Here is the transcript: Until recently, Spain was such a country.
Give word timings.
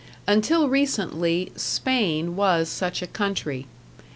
Until 0.25 0.67
recently, 0.67 1.51
Spain 1.55 2.35
was 2.35 2.69
such 2.69 3.03
a 3.03 3.05
country. 3.05 3.67